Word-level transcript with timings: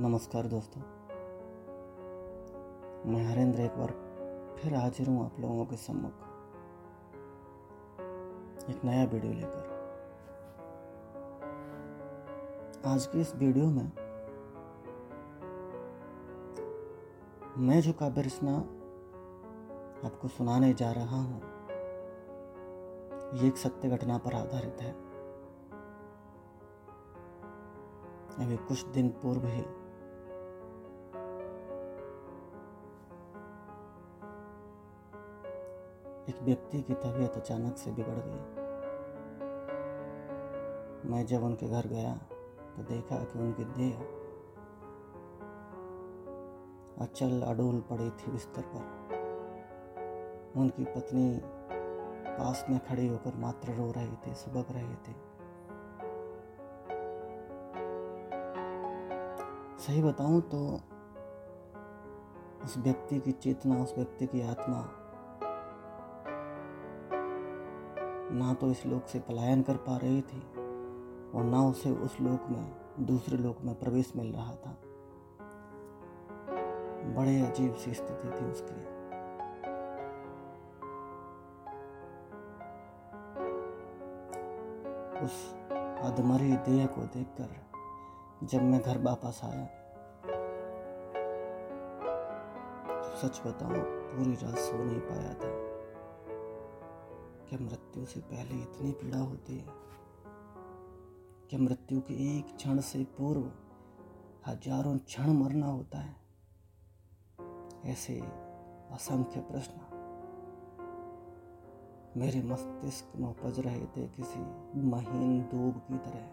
नमस्कार 0.00 0.46
दोस्तों। 0.46 0.80
मैं 3.10 3.24
हरेंद्र 3.24 3.60
एक 3.60 3.76
बार 3.78 3.90
फिर 4.56 4.74
हाजिर 4.74 5.08
हूँ 5.08 5.24
आप 5.24 5.36
लोगों 5.40 5.64
के 5.64 5.76
सम्मुख। 5.76 6.24
एक 8.70 8.84
नया 8.84 9.04
वीडियो 9.04 9.32
लेकर। 9.32 9.68
आज 12.86 13.06
की 13.06 13.20
इस 13.20 13.34
वीडियो 13.34 13.66
में 13.66 13.92
मैं 17.58 17.80
जो 17.80 17.92
काव्य 17.92 18.22
रचना 18.22 18.56
आपको 20.06 20.28
सुनाने 20.28 20.72
जा 20.74 20.90
रहा 20.92 21.22
हूँ, 21.22 21.40
ये 23.34 23.46
एक 23.48 23.56
सत्य 23.56 23.88
घटना 23.88 24.18
पर 24.18 24.34
आधारित 24.34 24.82
है। 24.82 24.92
अभी 28.36 28.56
कुछ 28.58 28.84
दिन 28.84 29.08
पूर्व 29.22 29.46
ही 29.46 29.64
एक 36.28 36.42
व्यक्ति 36.42 36.80
की 36.82 36.94
तबीयत 36.94 37.32
अचानक 37.32 37.76
से 37.76 37.90
बिगड़ 37.90 38.18
गई। 38.18 38.62
मैं 41.10 41.26
जब 41.26 41.42
उनके 41.42 41.68
घर 41.68 41.86
गया 41.86 42.14
तो 42.76 42.82
देखा 42.82 43.16
कि 43.24 43.38
उनकी 43.38 43.64
देह 43.64 43.98
अचल 47.04 47.42
अडोल 47.42 47.80
पड़ी 47.80 48.10
थी 48.10 48.32
बिस्तर 48.32 48.62
पर। 48.62 48.84
उनकी 50.56 50.84
पत्नी 50.84 51.40
पास 52.28 52.64
में 52.70 52.78
खड़ी 52.78 53.06
होकर 53.08 53.36
मात्र 53.36 53.72
रो 53.72 53.92
रही 53.92 54.16
थी, 54.16 54.34
सुबक 54.34 54.66
रही 54.70 54.94
थी। 54.96 55.14
सही 59.78 60.02
बताऊँ 60.02 60.40
तो 60.40 60.66
उस 62.64 62.78
व्यक्ति 62.78 63.20
की 63.20 63.32
चेतना, 63.32 63.82
उस 63.82 63.94
व्यक्ति 63.96 64.26
की 64.26 64.42
आत्मा 64.42 64.82
ना 68.34 68.52
तो 68.54 68.70
इस 68.70 68.84
लोक 68.86 69.06
से 69.06 69.18
पलायन 69.20 69.62
कर 69.62 69.76
पा 69.76 69.96
रही 69.96 70.22
थी 70.22 70.40
और 71.34 71.44
ना 71.44 71.62
उसे 71.62 71.90
उस 71.90 72.20
लोक 72.20 72.48
में, 72.50 72.64
दूसरे 73.00 73.36
लोक 73.36 73.58
में 73.64 73.74
प्रवेश 73.74 74.12
मिल 74.16 74.32
रहा 74.32 74.54
था। 74.54 74.76
बड़े 77.16 77.40
अजीब 77.40 77.74
सी 77.74 77.94
स्थिति 77.94 78.28
थी 78.30 78.50
उसकी 78.50 78.82
उस 85.24 85.54
अधमरी 86.04 86.52
देह 86.68 86.86
को 86.86 87.02
देखकर 87.14 88.46
जब 88.46 88.62
मैं 88.62 88.80
घर 88.80 88.98
वापस 89.02 89.40
आया 89.44 89.66
सच 93.14 93.40
बताऊँ, 93.46 93.80
पूरी 93.80 94.34
रात 94.34 94.58
सो 94.58 94.84
नहीं 94.84 95.00
पाया 95.00 95.34
था। 95.34 95.63
क्या 97.48 97.58
मृत्यु 97.58 98.04
से 98.04 98.20
पहले 98.20 98.62
इतनी 98.62 98.92
पीड़ा 98.92 99.18
होती 99.18 99.56
है? 99.56 99.66
क्या 101.50 101.60
मृत्यु 101.60 102.00
के 102.00 102.38
एक 102.38 102.56
क्षण 102.56 102.80
से 102.80 103.04
पूर्व 103.04 103.50
हज़ारों 104.46 104.98
क्षण 104.98 105.32
मरना 105.32 105.66
होता 105.66 105.98
है? 105.98 106.16
ऐसे 107.84 108.20
असंख्य 108.92 109.40
प्रश्न। 109.40 109.80
मेरे 112.16 112.42
मस्तिष्क 112.42 113.12
में 113.16 113.28
उपज 113.28 113.60
रहे 113.60 113.86
थे 113.86 114.06
किसी 114.06 114.40
महीन 114.80 115.40
दूब 115.40 115.78
की 115.78 115.98
तरह। 115.98 116.26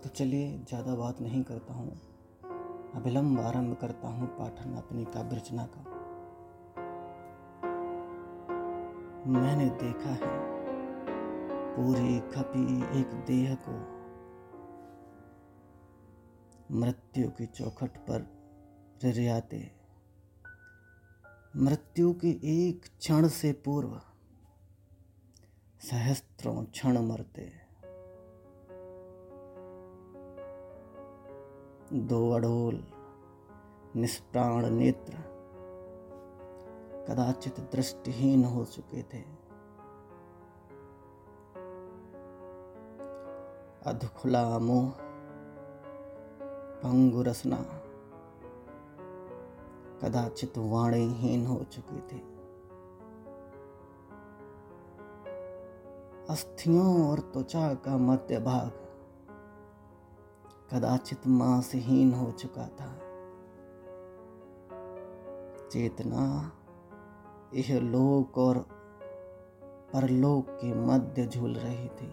तो 0.00 0.08
चलिए, 0.08 0.58
ज़्यादा 0.58 0.94
बात 0.94 1.20
नहीं 1.20 1.42
करता 1.42 1.74
हूँ। 1.74 2.00
अविलंब 2.94 3.40
आरंभ 3.40 3.76
करता 3.76 4.08
हूँ 4.08 4.26
पाठन 4.28 4.74
अपनी 4.74 5.04
काव्य 5.04 5.36
रचना 5.36 5.66
का। 5.66 5.91
मैंने 9.26 9.70
देखा 9.70 10.10
है। 10.10 10.40
पूरी 11.76 12.20
खपी 12.20 13.00
एक 13.00 13.24
देह 13.26 13.54
को 13.68 14.02
मृत्यु 16.76 17.28
की 17.28 17.46
चौखट 17.46 17.90
पर 17.90 18.26
रिरियाते। 19.04 19.70
मृत्यु 21.56 22.12
के 22.12 22.28
एक 22.28 22.84
क्षण 22.98 23.28
से 23.28 23.52
पूर्व 23.52 24.00
सहस्त्रों 25.80 26.64
क्षण 26.64 26.98
मरते। 26.98 27.52
दो 31.92 32.30
अडोल 32.30 32.86
निष्प्राण 33.96 34.70
नेत्र 34.70 35.31
कदाचित 37.08 37.60
दृष्टिहीन 37.60 38.44
हो 38.44 38.64
चुके 38.64 39.02
थे। 39.02 39.22
अधखुला 43.86 44.58
मुँह 44.58 44.90
पंगुरसना 46.82 47.56
कदाचित 50.02 50.58
वाणीहीन 50.58 51.46
हो 51.46 51.64
चुके 51.64 52.00
थे। 52.00 52.20
अस्थियों 56.30 57.10
और 57.10 57.18
त्वचा 57.18 57.74
का 57.74 57.96
मध्य 57.96 58.38
भाग 58.38 58.70
कदाचित 60.72 61.26
मांसहीन 61.26 62.14
हो 62.14 62.30
चुका 62.32 62.66
था। 62.66 62.98
चेतना 65.68 66.52
यह 67.54 67.80
लोक 67.80 68.38
और 68.38 68.58
परलोक 69.92 70.46
के 70.50 70.74
मध्य 70.74 71.26
झूल 71.26 71.54
रही 71.54 71.88
थी। 71.88 72.06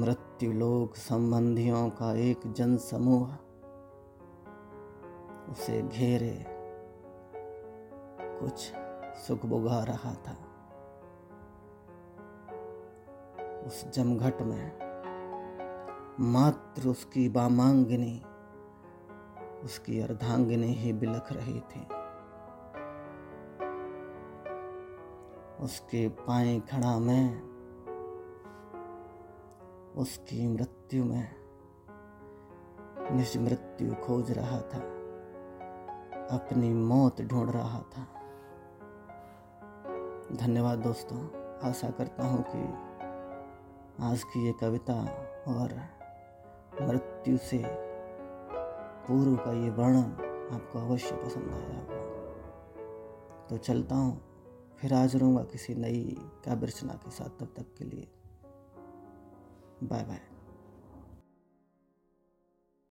मृत्यु 0.00 0.52
लोक 0.52 0.96
संबंधियों 0.96 1.90
का 1.90 2.14
एक 2.14 2.40
जन 2.52 2.76
समूह 2.76 3.34
उसे 5.50 5.82
घेरे 5.82 6.46
कुछ 8.40 8.72
सुख 9.16 9.46
बुगा 9.46 9.84
रहा 9.84 10.14
था। 10.14 10.36
उस 13.66 13.90
जमघट 13.94 14.42
में 14.42 14.72
मात्र 16.20 16.88
उसकी 16.88 17.28
बामांगिनी 17.28 18.22
उसकी 19.64 20.00
अर्धांगिनी 20.00 20.66
ही 20.66 20.92
बिलख 20.92 21.32
रही 21.32 21.60
थी। 21.60 21.80
उसके 25.60 26.08
पाए 26.08 26.60
खड़ा 26.60 26.98
में, 26.98 27.42
उसकी 29.96 30.46
मृत्यु 30.48 31.04
में 31.04 31.28
निज 33.12 33.36
मृत्यु 33.36 33.94
खोज 33.94 34.30
रहा 34.30 34.60
था। 34.60 34.78
अपनी 36.30 36.74
मौत 36.74 37.22
ढूंढ 37.22 37.50
रहा 37.50 37.80
था। 37.80 38.06
धन्यवाद 40.32 40.78
दोस्तों, 40.78 41.18
आशा 41.68 41.90
करता 41.90 42.26
हूँ 42.26 42.44
कि 42.48 42.62
आज 44.04 44.22
की 44.24 44.46
ये 44.46 44.52
कविता 44.52 44.94
और 45.48 45.82
मृत्यु 46.82 47.38
से 47.38 47.83
पूर्व 49.08 49.36
का 49.36 49.52
ये 49.52 49.70
वर्णन 49.70 50.10
आपको 50.52 50.78
अवश्य 50.78 51.16
पसंद 51.16 51.52
आया 51.52 51.78
होगा। 51.80 52.02
तो 53.48 53.56
चलता 53.56 53.94
हूँ, 53.94 54.20
फिर 54.78 54.94
हाजिर 54.94 55.20
रहूँगा 55.20 55.42
किसी 55.42 55.74
नई 55.74 56.16
काव्य 56.44 56.66
रचना 56.66 56.92
के 56.94 57.10
साथ। 57.10 57.40
तब 57.40 57.54
तक 57.56 57.74
के 57.78 57.84
लिए 57.84 58.08
बाय 59.82 60.04
बाय 60.04 60.20